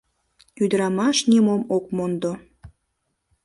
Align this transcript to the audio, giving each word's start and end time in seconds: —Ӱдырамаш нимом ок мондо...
—Ӱдырамаш 0.63 1.17
нимом 1.29 1.61
ок 1.75 1.85
мондо... 1.95 2.31